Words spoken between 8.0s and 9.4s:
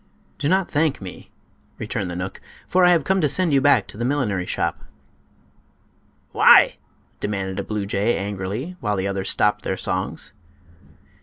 angrily, while the others